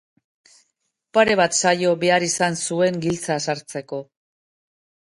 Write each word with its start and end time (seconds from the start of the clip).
Pare 1.17 1.35
bat 1.41 1.57
saio 1.59 1.91
behar 2.05 2.27
izan 2.29 2.59
zuen 2.65 2.99
giltza 3.07 3.39
sartzeko. 3.49 4.03